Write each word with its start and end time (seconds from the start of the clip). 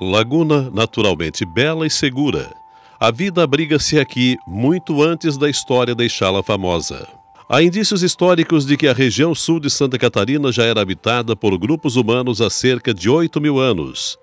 Laguna 0.00 0.70
naturalmente 0.72 1.44
bela 1.44 1.84
e 1.84 1.90
segura. 1.90 2.54
A 3.00 3.10
vida 3.10 3.42
abriga-se 3.42 3.98
aqui 3.98 4.36
muito 4.46 5.02
antes 5.02 5.36
da 5.36 5.50
história 5.50 5.92
deixá-la 5.92 6.40
famosa. 6.40 7.08
Há 7.48 7.62
indícios 7.62 8.04
históricos 8.04 8.64
de 8.64 8.76
que 8.76 8.86
a 8.86 8.92
região 8.92 9.34
sul 9.34 9.58
de 9.58 9.68
Santa 9.68 9.98
Catarina 9.98 10.52
já 10.52 10.62
era 10.62 10.80
habitada 10.80 11.34
por 11.34 11.58
grupos 11.58 11.96
humanos 11.96 12.40
há 12.40 12.48
cerca 12.48 12.94
de 12.94 13.10
8 13.10 13.40
mil 13.40 13.58
anos. 13.58 14.16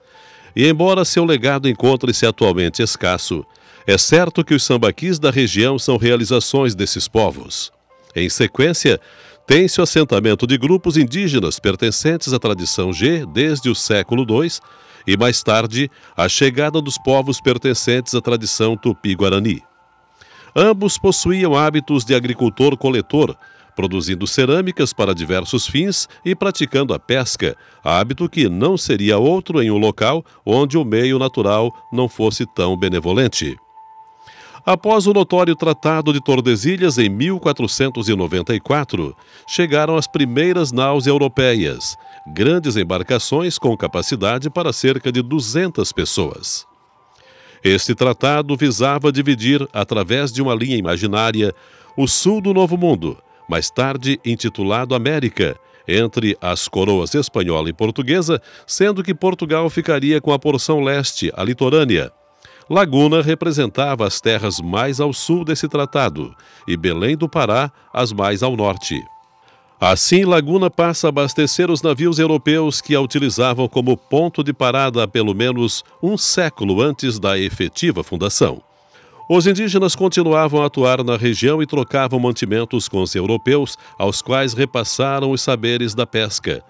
E 0.56 0.66
embora 0.66 1.04
seu 1.04 1.26
legado 1.26 1.68
encontre-se 1.68 2.26
atualmente 2.26 2.82
escasso, 2.82 3.46
é 3.86 3.98
certo 3.98 4.46
que 4.46 4.54
os 4.54 4.64
sambaquis 4.64 5.20
da 5.20 5.30
região 5.30 5.78
são 5.78 5.98
realizações 5.98 6.74
desses 6.74 7.06
povos. 7.06 7.70
Em 8.16 8.30
sequência, 8.30 8.98
tem-se 9.46 9.82
o 9.82 9.84
assentamento 9.84 10.48
de 10.48 10.58
grupos 10.58 10.96
indígenas 10.96 11.60
pertencentes 11.60 12.32
à 12.32 12.40
tradição 12.40 12.94
G 12.94 13.26
desde 13.26 13.70
o 13.70 13.76
século 13.76 14.26
II 14.28 14.50
e 15.08 15.18
mais 15.18 15.42
tarde 15.44 15.90
a 16.16 16.28
chegada 16.28 16.82
dos 16.82 16.98
povos 16.98 17.40
pertencentes 17.40 18.14
à 18.16 18.22
tradição 18.22 18.76
tupi-guarani. 18.76 19.62
Ambos 20.56 20.98
possuíam 20.98 21.56
hábitos 21.56 22.06
de 22.06 22.16
agricultor-coletor, 22.16 23.36
produzindo 23.76 24.26
cerâmicas 24.26 24.94
para 24.94 25.14
diversos 25.14 25.68
fins 25.68 26.08
e 26.24 26.34
praticando 26.34 26.94
a 26.94 27.00
pesca, 27.00 27.58
hábito 27.84 28.30
que 28.30 28.48
não 28.48 28.78
seria 28.78 29.18
outro 29.18 29.62
em 29.62 29.70
um 29.70 29.78
local 29.78 30.24
onde 30.46 30.78
o 30.78 30.86
meio 30.86 31.20
natural 31.20 31.72
não 31.92 32.08
fosse 32.08 32.46
tão 32.56 32.78
benevolente. 32.78 33.58
Após 34.66 35.06
o 35.06 35.14
notório 35.14 35.56
Tratado 35.56 36.12
de 36.12 36.20
Tordesilhas 36.20 36.98
em 36.98 37.08
1494, 37.08 39.16
chegaram 39.48 39.96
as 39.96 40.08
primeiras 40.08 40.72
naus 40.72 41.06
europeias, 41.06 41.96
grandes 42.34 42.76
embarcações 42.76 43.60
com 43.60 43.78
capacidade 43.78 44.50
para 44.50 44.74
cerca 44.74 45.12
de 45.12 45.22
200 45.22 45.92
pessoas. 45.92 46.66
Este 47.64 47.94
tratado 47.94 48.58
visava 48.58 49.12
dividir, 49.12 49.68
através 49.72 50.32
de 50.32 50.42
uma 50.42 50.56
linha 50.56 50.78
imaginária, 50.78 51.54
o 51.96 52.08
sul 52.08 52.42
do 52.42 52.52
Novo 52.52 52.76
Mundo, 52.76 53.16
mais 53.48 53.70
tarde 53.70 54.20
intitulado 54.26 54.96
América, 54.96 55.56
entre 55.88 56.36
as 56.42 56.68
coroas 56.68 57.14
espanhola 57.14 57.70
e 57.70 57.74
portuguesa, 57.74 58.42
sendo 58.66 59.04
que 59.04 59.14
Portugal 59.14 59.70
ficaria 59.70 60.20
com 60.20 60.34
a 60.34 60.40
porção 60.40 60.80
leste, 60.80 61.32
a 61.36 61.44
litorânea, 61.44 62.12
Laguna 62.70 63.22
representava 63.22 64.08
as 64.08 64.20
terras 64.20 64.60
mais 64.60 65.00
ao 65.00 65.14
sul 65.14 65.46
desse 65.46 65.68
tratado 65.68 66.36
e 66.68 66.76
Belém 66.76 67.16
do 67.16 67.30
Pará 67.30 67.72
as 67.94 68.12
mais 68.12 68.42
ao 68.42 68.56
norte. 68.56 69.00
Assim, 69.80 70.26
Laguna 70.26 70.70
passa 70.70 71.08
a 71.08 71.10
abastecer 71.10 71.70
os 71.70 71.82
navios 71.82 72.18
europeus 72.18 72.82
que 72.82 72.96
a 72.96 73.02
utilizavam 73.02 73.68
como 73.68 73.96
ponto 73.96 74.44
de 74.44 74.52
parada 74.52 75.08
pelo 75.08 75.36
menos 75.36 75.84
um 76.02 76.18
século 76.18 76.82
antes 76.82 77.20
da 77.20 77.38
efetiva 77.38 78.04
fundação. 78.04 78.64
Os 79.30 79.46
indígenas 79.46 79.96
continuavam 79.96 80.62
a 80.62 80.68
atuar 80.68 81.04
na 81.04 81.18
região 81.18 81.62
e 81.62 81.68
trocavam 81.68 82.20
mantimentos 82.20 82.88
com 82.88 83.02
os 83.02 83.14
europeus, 83.16 83.76
aos 83.98 84.22
quais 84.22 84.54
repassaram 84.54 85.32
os 85.32 85.42
saberes 85.42 85.94
da 85.94 86.06
pesca, 86.06 86.64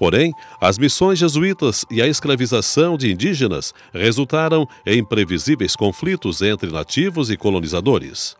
Porém, 0.00 0.32
as 0.58 0.78
missões 0.78 1.18
jesuítas 1.18 1.84
e 1.90 2.00
a 2.00 2.06
escravização 2.06 2.96
de 2.96 3.12
indígenas 3.12 3.74
resultaram 3.92 4.66
em 4.86 5.04
previsíveis 5.04 5.76
conflitos 5.76 6.40
entre 6.40 6.72
nativos 6.72 7.28
e 7.28 7.36
colonizadores. 7.36 8.34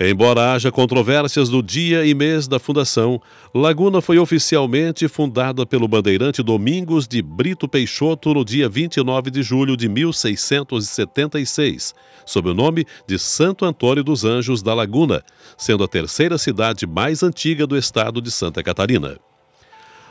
Embora 0.00 0.52
haja 0.52 0.72
controvérsias 0.72 1.48
do 1.48 1.62
dia 1.62 2.04
e 2.04 2.12
mês 2.12 2.48
da 2.48 2.58
fundação, 2.58 3.22
Laguna 3.54 4.00
foi 4.00 4.18
oficialmente 4.18 5.06
fundada 5.06 5.64
pelo 5.64 5.86
bandeirante 5.86 6.42
Domingos 6.42 7.06
de 7.06 7.22
Brito 7.22 7.68
Peixoto 7.68 8.34
no 8.34 8.44
dia 8.44 8.68
29 8.68 9.30
de 9.30 9.44
julho 9.44 9.76
de 9.76 9.88
1676, 9.88 11.94
sob 12.26 12.50
o 12.50 12.54
nome 12.54 12.84
de 13.06 13.16
Santo 13.16 13.64
Antônio 13.64 14.02
dos 14.02 14.24
Anjos 14.24 14.60
da 14.60 14.74
Laguna, 14.74 15.22
sendo 15.56 15.84
a 15.84 15.88
terceira 15.88 16.36
cidade 16.36 16.84
mais 16.84 17.22
antiga 17.22 17.64
do 17.64 17.76
estado 17.76 18.20
de 18.20 18.32
Santa 18.32 18.60
Catarina. 18.60 19.29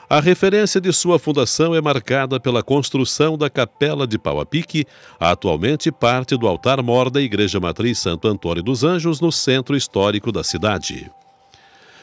A 0.10 0.20
referência 0.20 0.82
de 0.82 0.92
sua 0.92 1.20
fundação 1.20 1.76
é 1.76 1.80
marcada 1.80 2.40
pela 2.40 2.64
construção 2.64 3.38
da 3.38 3.48
Capela 3.48 4.08
de 4.08 4.18
Pau 4.18 4.40
a 4.40 4.46
Pique, 4.46 4.84
atualmente 5.20 5.92
parte 5.92 6.36
do 6.36 6.48
altar-mor 6.48 7.12
da 7.12 7.22
Igreja 7.22 7.60
Matriz 7.60 8.00
Santo 8.00 8.28
Antônio 8.28 8.64
dos 8.64 8.84
Anjos, 8.84 9.22
no 9.22 9.32
centro 9.32 9.78
histórico 9.78 10.32
da 10.32 10.44
cidade. 10.44 11.12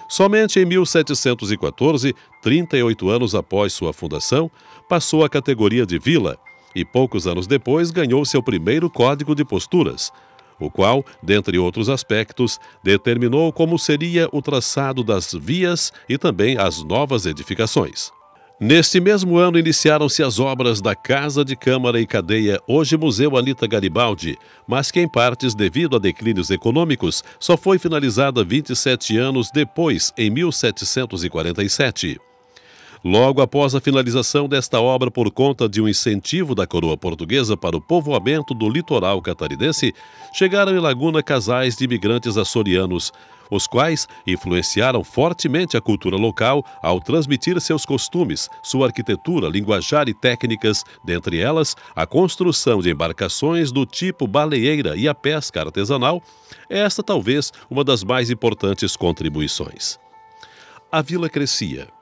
Somente 0.08 0.60
em 0.60 0.64
1714, 0.64 2.14
38 2.42 3.10
anos 3.10 3.34
após 3.34 3.72
sua 3.72 3.92
fundação, 3.92 4.48
passou 4.88 5.24
à 5.24 5.28
categoria 5.28 5.84
de 5.84 5.98
vila 5.98 6.38
e 6.76 6.84
poucos 6.84 7.26
anos 7.26 7.48
depois 7.48 7.90
ganhou 7.90 8.24
seu 8.24 8.40
primeiro 8.40 8.88
código 8.88 9.34
de 9.34 9.44
posturas, 9.44 10.12
o 10.58 10.70
qual, 10.70 11.04
dentre 11.22 11.58
outros 11.58 11.88
aspectos, 11.88 12.58
determinou 12.82 13.52
como 13.52 13.78
seria 13.78 14.28
o 14.32 14.40
traçado 14.40 15.04
das 15.04 15.32
vias 15.32 15.92
e 16.08 16.18
também 16.18 16.58
as 16.58 16.82
novas 16.82 17.26
edificações. 17.26 18.10
Neste 18.58 19.00
mesmo 19.00 19.36
ano 19.36 19.58
iniciaram-se 19.58 20.22
as 20.22 20.40
obras 20.40 20.80
da 20.80 20.94
Casa 20.94 21.44
de 21.44 21.54
Câmara 21.54 22.00
e 22.00 22.06
Cadeia, 22.06 22.58
hoje 22.66 22.96
Museu 22.96 23.36
Anita 23.36 23.66
Garibaldi, 23.66 24.38
mas 24.66 24.90
que 24.90 24.98
em 24.98 25.06
partes 25.06 25.54
devido 25.54 25.94
a 25.94 25.98
declínios 25.98 26.50
econômicos 26.50 27.22
só 27.38 27.54
foi 27.54 27.78
finalizada 27.78 28.42
27 28.42 29.18
anos 29.18 29.50
depois, 29.52 30.10
em 30.16 30.30
1747. 30.30 32.18
Logo 33.08 33.40
após 33.40 33.72
a 33.72 33.80
finalização 33.80 34.48
desta 34.48 34.80
obra 34.80 35.12
por 35.12 35.30
conta 35.30 35.68
de 35.68 35.80
um 35.80 35.86
incentivo 35.86 36.56
da 36.56 36.66
coroa 36.66 36.96
portuguesa 36.96 37.56
para 37.56 37.76
o 37.76 37.80
povoamento 37.80 38.52
do 38.52 38.68
litoral 38.68 39.22
catarinense, 39.22 39.94
chegaram 40.32 40.72
em 40.72 40.80
Laguna 40.80 41.22
casais 41.22 41.76
de 41.76 41.84
imigrantes 41.84 42.36
açorianos, 42.36 43.12
os 43.48 43.64
quais 43.68 44.08
influenciaram 44.26 45.04
fortemente 45.04 45.76
a 45.76 45.80
cultura 45.80 46.16
local 46.16 46.64
ao 46.82 47.00
transmitir 47.00 47.60
seus 47.60 47.86
costumes, 47.86 48.48
sua 48.60 48.86
arquitetura, 48.88 49.48
linguajar 49.48 50.08
e 50.08 50.12
técnicas, 50.12 50.82
dentre 51.04 51.38
elas 51.38 51.76
a 51.94 52.08
construção 52.08 52.80
de 52.80 52.90
embarcações 52.90 53.70
do 53.70 53.86
tipo 53.86 54.26
baleeira 54.26 54.96
e 54.96 55.06
a 55.06 55.14
pesca 55.14 55.60
artesanal, 55.60 56.20
esta 56.68 57.04
talvez 57.04 57.52
uma 57.70 57.84
das 57.84 58.02
mais 58.02 58.30
importantes 58.30 58.96
contribuições. 58.96 59.96
A 60.90 61.00
vila 61.00 61.28
crescia 61.28 61.94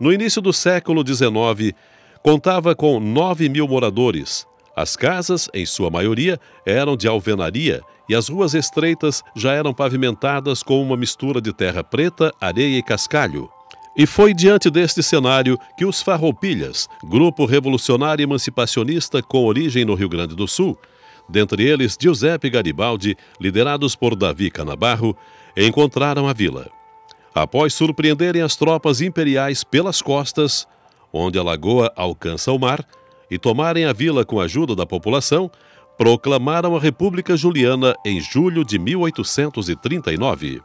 no 0.00 0.10
início 0.10 0.40
do 0.40 0.50
século 0.50 1.06
XIX, 1.06 1.76
contava 2.22 2.74
com 2.74 2.98
9 2.98 3.50
mil 3.50 3.68
moradores. 3.68 4.46
As 4.74 4.96
casas, 4.96 5.50
em 5.52 5.66
sua 5.66 5.90
maioria, 5.90 6.40
eram 6.64 6.96
de 6.96 7.06
alvenaria 7.06 7.82
e 8.08 8.14
as 8.14 8.28
ruas 8.28 8.54
estreitas 8.54 9.22
já 9.36 9.52
eram 9.52 9.74
pavimentadas 9.74 10.62
com 10.62 10.82
uma 10.82 10.96
mistura 10.96 11.38
de 11.38 11.52
terra 11.52 11.84
preta, 11.84 12.32
areia 12.40 12.78
e 12.78 12.82
cascalho. 12.82 13.50
E 13.94 14.06
foi 14.06 14.32
diante 14.32 14.70
deste 14.70 15.02
cenário 15.02 15.58
que 15.76 15.84
os 15.84 16.00
Farroupilhas, 16.00 16.88
grupo 17.04 17.44
revolucionário 17.44 18.22
emancipacionista 18.22 19.22
com 19.22 19.44
origem 19.44 19.84
no 19.84 19.94
Rio 19.94 20.08
Grande 20.08 20.34
do 20.34 20.48
Sul, 20.48 20.78
dentre 21.28 21.64
eles 21.64 21.98
Giuseppe 22.00 22.48
Garibaldi, 22.48 23.16
liderados 23.38 23.94
por 23.94 24.16
Davi 24.16 24.50
Canabarro, 24.50 25.14
encontraram 25.56 26.26
a 26.26 26.32
vila 26.32 26.79
após 27.34 27.74
surpreenderem 27.74 28.42
as 28.42 28.56
tropas 28.56 29.00
imperiais 29.00 29.64
pelas 29.64 30.02
costas, 30.02 30.66
onde 31.12 31.38
a 31.38 31.42
lagoa 31.42 31.92
alcança 31.96 32.52
o 32.52 32.58
mar, 32.58 32.84
e 33.30 33.38
tomarem 33.38 33.84
a 33.84 33.92
vila 33.92 34.24
com 34.24 34.40
a 34.40 34.44
ajuda 34.44 34.74
da 34.74 34.84
população, 34.84 35.50
proclamaram 35.96 36.74
a 36.76 36.80
República 36.80 37.36
Juliana 37.36 37.94
em 38.04 38.20
julho 38.20 38.64
de 38.64 38.78
1839. 38.78 40.62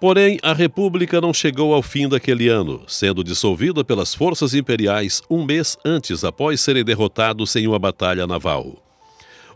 Porém, 0.00 0.38
a 0.42 0.52
República 0.52 1.20
não 1.20 1.32
chegou 1.32 1.72
ao 1.72 1.80
fim 1.80 2.08
daquele 2.08 2.48
ano, 2.48 2.82
sendo 2.88 3.22
dissolvida 3.22 3.84
pelas 3.84 4.12
forças 4.12 4.52
imperiais 4.52 5.22
um 5.30 5.44
mês 5.44 5.78
antes 5.84 6.24
após 6.24 6.60
serem 6.60 6.82
derrotados 6.82 7.54
em 7.54 7.68
uma 7.68 7.78
batalha 7.78 8.26
naval. 8.26 8.81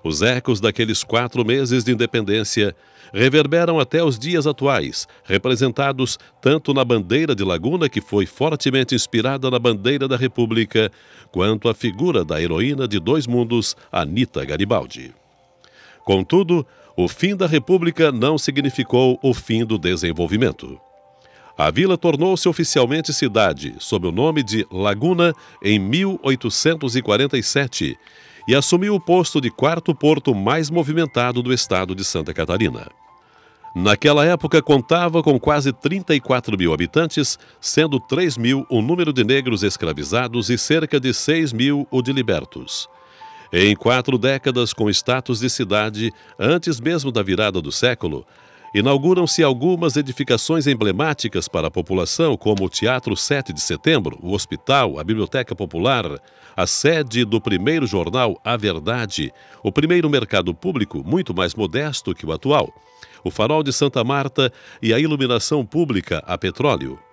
Os 0.03 0.23
ecos 0.23 0.61
daqueles 0.61 1.03
quatro 1.03 1.45
meses 1.45 1.85
de 1.85 1.93
independência 1.93 2.75
reverberam 3.13 3.79
até 3.79 4.03
os 4.03 4.19
dias 4.19 4.47
atuais, 4.47 5.07
representados 5.25 6.19
tanto 6.41 6.75
na 6.75 6.85
bandeira 6.85 7.35
de 7.35 7.45
Laguna, 7.45 7.89
que 7.89 8.01
foi 8.01 8.27
fortemente 8.27 8.95
inspirada 8.95 9.51
na 9.51 9.59
bandeira 9.59 10.09
da 10.09 10.17
República, 10.17 10.91
quanto 11.31 11.69
a 11.69 11.75
figura 11.75 12.25
da 12.25 12.41
heroína 12.41 12.87
de 12.87 12.99
dois 12.99 13.27
mundos, 13.27 13.77
Anita 13.91 14.45
Garibaldi. 14.45 15.15
Contudo, 16.05 16.67
o 16.97 17.09
fim 17.09 17.37
da 17.37 17.47
República 17.47 18.13
não 18.13 18.39
significou 18.39 19.19
o 19.23 19.35
fim 19.35 19.65
do 19.65 19.79
desenvolvimento. 19.79 20.81
A 21.59 21.71
vila 21.71 21.97
tornou-se 21.97 22.47
oficialmente 22.49 23.15
cidade, 23.15 23.75
sob 23.79 24.07
o 24.07 24.13
nome 24.13 24.43
de 24.43 24.67
Laguna, 24.71 25.33
em 25.63 25.79
1847 25.79 27.97
e 28.47 28.55
assumiu 28.55 28.95
o 28.95 29.01
posto 29.01 29.41
de 29.41 29.51
quarto 29.51 29.95
porto 29.95 30.35
mais 30.35 30.71
movimentado 30.71 31.43
do 31.43 31.53
estado 31.53 31.95
de 31.95 32.05
Santa 32.05 32.33
Catarina. 32.33 32.89
Naquela 33.75 34.25
época 34.25 34.63
contava 34.63 35.23
com 35.23 35.39
quase 35.39 35.71
34 35.71 36.57
mil 36.57 36.73
habitantes, 36.73 37.39
sendo 37.61 38.01
3 38.01 38.39
mil 38.39 38.67
o 38.71 38.81
número 38.81 39.13
de 39.13 39.23
negros 39.23 39.63
escravizados 39.63 40.49
e 40.49 40.57
cerca 40.57 40.99
de 40.99 41.13
6 41.13 41.53
mil 41.53 41.87
o 41.91 42.01
de 42.01 42.11
libertos. 42.11 42.89
Em 43.53 43.77
quatro 43.77 44.17
décadas 44.17 44.73
com 44.73 44.89
status 44.89 45.41
de 45.41 45.51
cidade, 45.51 46.11
antes 46.39 46.81
mesmo 46.81 47.13
da 47.13 47.23
virada 47.23 47.61
do 47.61 47.71
século, 47.71 48.27
inauguram-se 48.79 49.43
algumas 49.43 49.97
edificações 49.97 50.67
emblemáticas 50.67 51.49
para 51.49 51.69
a 51.69 51.71
população, 51.71 52.37
como 52.37 52.67
o 52.67 52.69
Teatro 52.69 53.17
7 53.17 53.51
de 53.51 53.61
Setembro, 53.63 54.19
o 54.21 54.35
Hospital, 54.35 54.99
a 54.99 55.05
Biblioteca 55.05 55.57
Popular, 55.57 56.21
a 56.55 56.67
sede 56.67 57.25
do 57.25 57.41
primeiro 57.41 57.87
jornal 57.87 58.39
A 58.45 58.55
Verdade, 58.55 59.33
o 59.63 59.73
primeiro 59.73 60.11
mercado 60.11 60.53
público, 60.53 61.03
muito 61.03 61.35
mais 61.35 61.55
modesto 61.55 62.15
que 62.15 62.27
o 62.27 62.33
atual, 62.33 62.71
o 63.25 63.31
Farol 63.31 63.63
de 63.63 63.73
Santa 63.73 64.05
Marta 64.05 64.53
e 64.83 64.93
a 64.93 65.01
iluminação 65.01 65.65
pública 65.65 66.23
a 66.27 66.37
petróleo. 66.37 67.06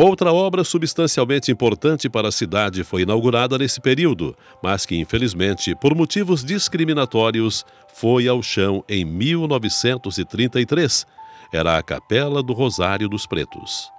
Outra 0.00 0.32
obra 0.32 0.62
substancialmente 0.62 1.50
importante 1.50 2.08
para 2.08 2.28
a 2.28 2.32
cidade 2.32 2.84
foi 2.84 3.02
inaugurada 3.02 3.58
nesse 3.58 3.80
período, 3.80 4.32
mas 4.62 4.86
que, 4.86 4.94
infelizmente, 4.94 5.74
por 5.74 5.92
motivos 5.92 6.44
discriminatórios, 6.44 7.66
foi 7.94 8.28
ao 8.28 8.40
chão 8.40 8.84
em 8.88 9.04
1933. 9.04 11.04
Era 11.52 11.76
a 11.76 11.82
Capela 11.82 12.44
do 12.44 12.52
Rosário 12.52 13.08
dos 13.08 13.26
Pretos. 13.26 13.90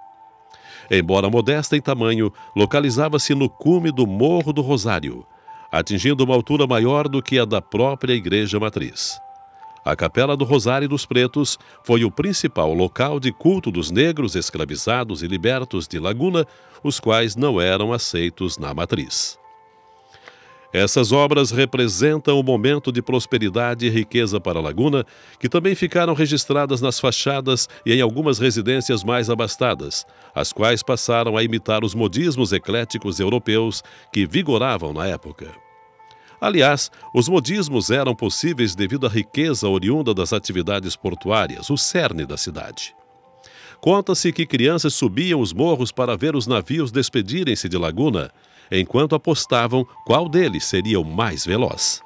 Embora 0.90 1.28
modesta 1.28 1.76
em 1.76 1.82
tamanho, 1.82 2.32
localizava-se 2.56 3.34
no 3.34 3.50
cume 3.50 3.92
do 3.92 4.06
Morro 4.06 4.54
do 4.54 4.62
Rosário, 4.62 5.26
atingindo 5.70 6.24
uma 6.24 6.34
altura 6.34 6.66
maior 6.66 7.08
do 7.08 7.22
que 7.22 7.38
a 7.38 7.44
da 7.44 7.60
própria 7.60 8.14
igreja 8.14 8.58
matriz. 8.58 9.20
A 9.84 9.96
Capela 9.96 10.36
do 10.36 10.44
Rosário 10.44 10.88
dos 10.88 11.06
Pretos 11.06 11.58
foi 11.82 12.04
o 12.04 12.10
principal 12.10 12.74
local 12.74 13.18
de 13.18 13.32
culto 13.32 13.70
dos 13.70 13.90
negros 13.90 14.36
escravizados 14.36 15.22
e 15.22 15.26
libertos 15.26 15.88
de 15.88 15.98
Laguna, 15.98 16.46
os 16.82 17.00
quais 17.00 17.34
não 17.34 17.60
eram 17.60 17.92
aceitos 17.92 18.58
na 18.58 18.74
matriz. 18.74 19.38
Essas 20.72 21.10
obras 21.10 21.50
representam 21.50 22.38
um 22.38 22.44
momento 22.44 22.92
de 22.92 23.02
prosperidade 23.02 23.86
e 23.86 23.90
riqueza 23.90 24.38
para 24.38 24.60
Laguna, 24.60 25.04
que 25.40 25.48
também 25.48 25.74
ficaram 25.74 26.14
registradas 26.14 26.80
nas 26.80 27.00
fachadas 27.00 27.68
e 27.84 27.92
em 27.92 28.00
algumas 28.00 28.38
residências 28.38 29.02
mais 29.02 29.28
abastadas, 29.28 30.06
as 30.32 30.52
quais 30.52 30.80
passaram 30.82 31.36
a 31.36 31.42
imitar 31.42 31.84
os 31.84 31.92
modismos 31.92 32.52
ecléticos 32.52 33.18
europeus 33.18 33.82
que 34.12 34.24
vigoravam 34.26 34.92
na 34.92 35.08
época. 35.08 35.69
Aliás, 36.40 36.90
os 37.12 37.28
modismos 37.28 37.90
eram 37.90 38.14
possíveis 38.14 38.74
devido 38.74 39.06
à 39.06 39.10
riqueza 39.10 39.68
oriunda 39.68 40.14
das 40.14 40.32
atividades 40.32 40.96
portuárias, 40.96 41.68
o 41.68 41.76
cerne 41.76 42.24
da 42.24 42.36
cidade. 42.36 42.94
Conta-se 43.80 44.32
que 44.32 44.46
crianças 44.46 44.94
subiam 44.94 45.40
os 45.40 45.52
morros 45.52 45.92
para 45.92 46.16
ver 46.16 46.34
os 46.34 46.46
navios 46.46 46.90
despedirem-se 46.90 47.68
de 47.68 47.76
Laguna, 47.76 48.30
enquanto 48.70 49.14
apostavam 49.14 49.86
qual 50.06 50.28
deles 50.28 50.64
seria 50.64 51.00
o 51.00 51.04
mais 51.04 51.44
veloz. 51.44 52.02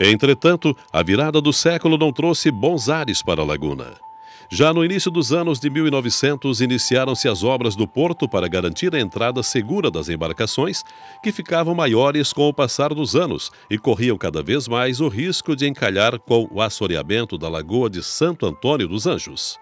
Entretanto, 0.00 0.76
a 0.92 1.02
virada 1.02 1.40
do 1.40 1.52
século 1.52 1.96
não 1.96 2.12
trouxe 2.12 2.50
bons 2.50 2.88
ares 2.88 3.22
para 3.22 3.44
Laguna. 3.44 3.94
Já 4.50 4.72
no 4.72 4.84
início 4.84 5.10
dos 5.10 5.32
anos 5.32 5.58
de 5.58 5.70
1900, 5.70 6.60
iniciaram-se 6.60 7.28
as 7.28 7.42
obras 7.42 7.74
do 7.74 7.86
porto 7.88 8.28
para 8.28 8.48
garantir 8.48 8.94
a 8.94 9.00
entrada 9.00 9.42
segura 9.42 9.90
das 9.90 10.08
embarcações, 10.08 10.82
que 11.22 11.32
ficavam 11.32 11.74
maiores 11.74 12.32
com 12.32 12.48
o 12.48 12.54
passar 12.54 12.92
dos 12.92 13.16
anos 13.16 13.50
e 13.70 13.78
corriam 13.78 14.18
cada 14.18 14.42
vez 14.42 14.68
mais 14.68 15.00
o 15.00 15.08
risco 15.08 15.56
de 15.56 15.66
encalhar 15.66 16.18
com 16.18 16.48
o 16.50 16.60
assoreamento 16.60 17.38
da 17.38 17.48
Lagoa 17.48 17.88
de 17.88 18.02
Santo 18.02 18.46
Antônio 18.46 18.88
dos 18.88 19.06
Anjos. 19.06 19.58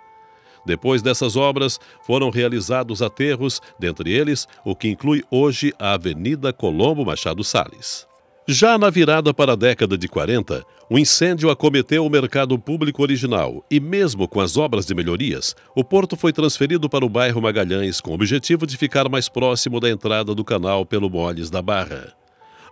Depois 0.66 1.00
dessas 1.00 1.36
obras, 1.36 1.80
foram 2.02 2.28
realizados 2.28 3.00
aterros, 3.00 3.62
dentre 3.78 4.12
eles 4.12 4.46
o 4.64 4.74
que 4.74 4.88
inclui 4.88 5.22
hoje 5.30 5.72
a 5.78 5.94
Avenida 5.94 6.52
Colombo 6.52 7.04
Machado 7.04 7.42
Salles. 7.42 8.09
Já 8.52 8.76
na 8.76 8.90
virada 8.90 9.32
para 9.32 9.52
a 9.52 9.56
década 9.56 9.96
de 9.96 10.08
40, 10.08 10.64
o 10.90 10.98
incêndio 10.98 11.50
acometeu 11.50 12.04
o 12.04 12.10
mercado 12.10 12.58
público 12.58 13.00
original 13.00 13.64
e, 13.70 13.78
mesmo 13.78 14.26
com 14.26 14.40
as 14.40 14.56
obras 14.56 14.84
de 14.84 14.92
melhorias, 14.92 15.54
o 15.72 15.84
porto 15.84 16.16
foi 16.16 16.32
transferido 16.32 16.90
para 16.90 17.06
o 17.06 17.08
bairro 17.08 17.40
Magalhães 17.40 18.00
com 18.00 18.10
o 18.10 18.14
objetivo 18.14 18.66
de 18.66 18.76
ficar 18.76 19.08
mais 19.08 19.28
próximo 19.28 19.78
da 19.78 19.88
entrada 19.88 20.34
do 20.34 20.44
canal 20.44 20.84
pelo 20.84 21.08
Molhes 21.08 21.48
da 21.48 21.62
Barra. 21.62 22.12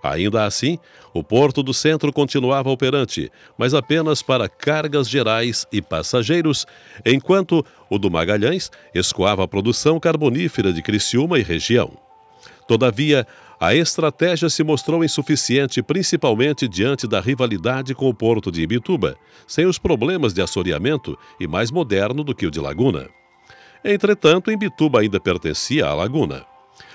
Ainda 0.02 0.46
assim, 0.46 0.80
o 1.14 1.22
porto 1.22 1.62
do 1.62 1.72
centro 1.72 2.12
continuava 2.12 2.70
operante, 2.70 3.30
mas 3.56 3.72
apenas 3.72 4.20
para 4.20 4.48
cargas 4.48 5.08
gerais 5.08 5.64
e 5.70 5.80
passageiros, 5.80 6.66
enquanto 7.06 7.64
o 7.88 8.00
do 8.00 8.10
Magalhães 8.10 8.68
escoava 8.92 9.44
a 9.44 9.48
produção 9.48 10.00
carbonífera 10.00 10.72
de 10.72 10.82
Criciúma 10.82 11.38
e 11.38 11.42
região. 11.42 11.96
Todavia, 12.66 13.26
a 13.60 13.74
estratégia 13.74 14.48
se 14.48 14.62
mostrou 14.62 15.02
insuficiente, 15.02 15.82
principalmente 15.82 16.68
diante 16.68 17.08
da 17.08 17.20
rivalidade 17.20 17.94
com 17.94 18.08
o 18.08 18.14
porto 18.14 18.52
de 18.52 18.62
Ibituba, 18.62 19.16
sem 19.46 19.66
os 19.66 19.78
problemas 19.78 20.32
de 20.32 20.40
assoreamento 20.40 21.18
e 21.40 21.46
mais 21.48 21.70
moderno 21.70 22.22
do 22.22 22.34
que 22.34 22.46
o 22.46 22.50
de 22.50 22.60
Laguna. 22.60 23.08
Entretanto, 23.84 24.50
Imbituba 24.50 25.00
ainda 25.00 25.18
pertencia 25.18 25.86
à 25.86 25.94
Laguna. 25.94 26.46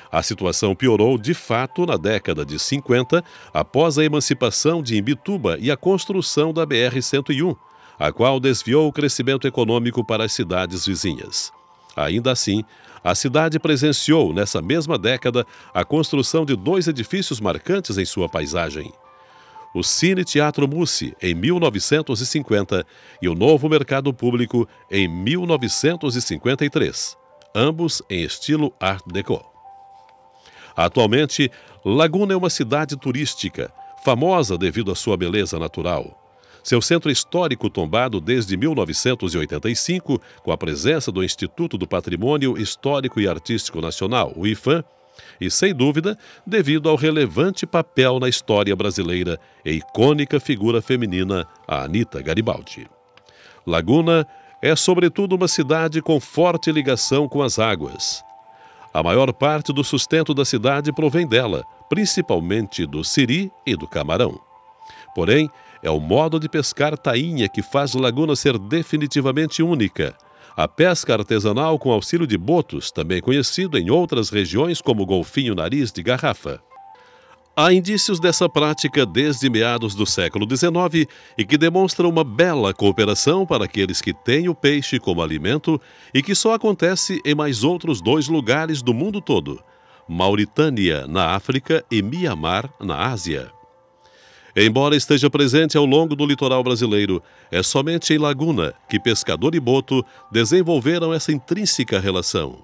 A 0.10 0.22
situação 0.22 0.76
piorou 0.76 1.18
de 1.18 1.34
fato 1.34 1.86
na 1.86 1.98
década 1.98 2.46
de 2.46 2.58
50, 2.60 3.24
após 3.54 3.98
a 3.98 4.06
emancipação 4.06 4.82
de 4.82 4.98
Imbituba 4.98 5.58
e 5.60 5.72
a 5.72 5.76
construção 5.76 6.54
da 6.54 6.66
BR-101, 6.66 7.58
a 8.00 8.12
qual 8.12 8.40
desviou 8.40 8.88
o 8.88 8.92
crescimento 8.94 9.48
econômico 9.48 10.04
para 10.04 10.24
as 10.24 10.32
cidades 10.32 10.86
vizinhas. 10.86 11.52
Ainda 11.96 12.32
assim, 12.32 12.64
a 13.04 13.14
cidade 13.14 13.60
presenciou, 13.60 14.34
nessa 14.34 14.62
mesma 14.62 14.98
década, 14.98 15.46
a 15.74 15.84
construção 15.84 16.46
de 16.46 16.56
dois 16.56 16.88
edifícios 16.88 17.40
marcantes 17.40 17.98
em 17.98 18.06
sua 18.06 18.30
paisagem. 18.30 18.92
O 19.76 19.84
Cine 19.84 20.24
Teatro 20.24 20.68
Mussi, 20.68 21.16
em 21.22 21.34
1950, 21.34 22.86
e 23.22 23.28
o 23.28 23.36
Novo 23.36 23.68
Mercado 23.68 24.14
Público, 24.14 24.68
em 24.90 25.08
1953, 25.08 27.18
ambos 27.56 28.02
em 28.10 28.24
estilo 28.24 28.74
Art 28.80 29.04
Deco. 29.08 29.44
Atualmente, 30.76 31.52
Laguna 31.84 32.34
é 32.34 32.38
uma 32.38 32.50
cidade 32.50 32.96
turística, 32.96 33.72
famosa 34.04 34.58
devido 34.58 34.92
à 34.92 34.96
sua 34.96 35.18
beleza 35.18 35.60
natural. 35.60 36.23
Seu 36.64 36.82
centro 36.82 37.12
histórico 37.12 37.70
tombado 37.70 38.22
desde 38.22 38.56
1985, 38.56 40.22
com 40.42 40.52
a 40.52 40.58
presença 40.58 41.12
do 41.12 41.24
Instituto 41.24 41.78
do 41.78 41.86
Patrimônio 41.86 42.58
Histórico 42.58 43.20
e 43.20 43.28
Artístico 43.28 43.82
Nacional, 43.82 44.32
o 44.36 44.48
IFAM, 44.48 44.84
e, 45.40 45.52
sem 45.52 45.74
dúvida, 45.74 46.18
devido 46.48 46.90
ao 46.90 46.96
relevante 46.96 47.66
papel 47.66 48.20
na 48.20 48.30
história 48.30 48.76
brasileira 48.76 49.40
e 49.64 49.72
icônica 49.74 50.40
figura 50.40 50.82
feminina, 50.82 51.46
a 51.68 51.84
Anita 51.84 52.22
Garibaldi. 52.22 52.88
Laguna 53.68 54.28
é, 54.62 54.78
sobretudo, 54.78 55.36
uma 55.36 55.50
cidade 55.50 56.02
com 56.02 56.22
forte 56.22 56.72
ligação 56.72 57.28
com 57.28 57.42
as 57.42 57.60
águas. 57.60 58.24
A 58.94 59.04
maior 59.04 59.34
parte 59.34 59.74
do 59.74 59.84
sustento 59.84 60.34
da 60.34 60.46
cidade 60.46 60.94
provém 60.94 61.28
dela, 61.28 61.66
principalmente 61.90 62.86
do 62.86 63.04
siri 63.04 63.52
e 63.66 63.76
do 63.76 63.86
camarão. 63.86 64.40
Porém, 65.14 65.50
é 65.84 65.92
o 65.92 66.00
modo 66.00 66.40
de 66.40 66.48
pescar 66.48 66.98
tainha 66.98 67.50
que 67.50 67.62
faz 67.62 67.94
Laguna 67.94 68.36
ser 68.36 68.58
definitivamente 68.58 69.62
única. 69.62 70.16
A 70.56 70.68
pesca 70.68 71.14
artesanal 71.14 71.78
com 71.78 71.92
auxílio 71.92 72.26
de 72.26 72.38
botos, 72.38 72.90
também 72.90 73.22
conhecido 73.22 73.78
em 73.78 73.90
outras 73.90 74.30
regiões 74.30 74.80
como 74.80 75.06
golfinho 75.06 75.54
nariz 75.54 75.92
de 75.92 76.02
garrafa. 76.02 76.62
Há 77.56 77.72
indícios 77.72 78.20
dessa 78.20 78.50
prática 78.50 79.06
desde 79.06 79.48
meados 79.50 79.94
do 79.94 80.06
século 80.06 80.48
XIX 80.50 81.08
e 81.38 81.46
que 81.46 81.58
demonstram 81.58 82.10
uma 82.10 82.24
bela 82.24 82.74
cooperação 82.74 83.46
para 83.46 83.66
aqueles 83.66 84.02
que 84.02 84.12
têm 84.12 84.50
o 84.50 84.56
peixe 84.56 85.00
como 85.00 85.22
alimento 85.22 85.80
e 86.14 86.24
que 86.24 86.34
só 86.34 86.54
acontece 86.54 87.22
em 87.24 87.36
mais 87.36 87.64
outros 87.64 88.02
dois 88.02 88.28
lugares 88.28 88.82
do 88.82 88.92
mundo 88.94 89.22
todo: 89.22 89.62
Mauritânia, 90.08 91.06
na 91.06 91.36
África, 91.36 91.86
e 91.92 92.02
Mianmar, 92.02 92.74
na 92.80 93.08
Ásia. 93.10 93.52
Embora 94.56 94.96
esteja 94.96 95.30
presente 95.30 95.76
ao 95.76 95.86
longo 95.86 96.16
do 96.16 96.26
litoral 96.26 96.64
brasileiro, 96.64 97.24
é 97.50 97.64
somente 97.64 98.14
em 98.14 98.20
Laguna 98.20 98.74
que 98.88 99.00
pescador 99.00 99.56
e 99.56 99.60
boto 99.60 100.06
desenvolveram 100.32 101.12
essa 101.12 101.32
intrínseca 101.32 102.00
relação. 102.00 102.60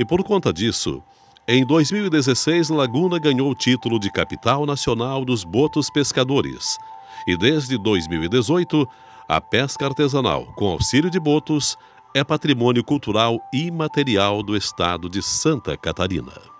E 0.00 0.04
por 0.04 0.24
conta 0.24 0.52
disso, 0.52 1.02
em 1.46 1.64
2016, 1.66 2.70
Laguna 2.70 3.18
ganhou 3.18 3.50
o 3.50 3.54
título 3.54 4.00
de 4.00 4.10
Capital 4.10 4.64
Nacional 4.64 5.22
dos 5.22 5.44
Botos 5.44 5.90
Pescadores. 5.90 6.78
E 7.26 7.36
desde 7.36 7.76
2018, 7.76 8.88
a 9.28 9.40
pesca 9.40 9.86
artesanal, 9.86 10.46
com 10.56 10.66
auxílio 10.66 11.10
de 11.10 11.20
botos, 11.20 11.76
é 12.14 12.24
patrimônio 12.24 12.82
cultural 12.82 13.38
imaterial 13.52 14.42
do 14.42 14.56
estado 14.56 15.10
de 15.10 15.20
Santa 15.20 15.76
Catarina. 15.76 16.53